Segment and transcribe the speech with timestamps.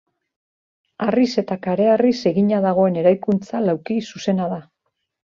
[1.07, 4.59] Harriz eta kareharriz egina dagoen eraikuntza lauki zuzena da.